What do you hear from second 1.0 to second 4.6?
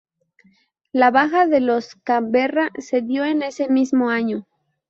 baja de los "Canberra" se dio en ese mismo año.